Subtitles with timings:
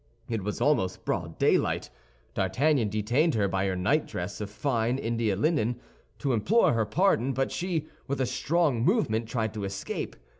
[0.27, 1.91] It was almost broad daylight.
[2.33, 5.79] D'Artagnan detained her by her night dress of fine India linen,
[6.17, 10.15] to implore her pardon; but she, with a strong movement, tried to escape.